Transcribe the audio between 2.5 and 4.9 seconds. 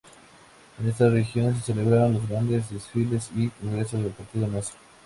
desfiles y congresos del partido nazi.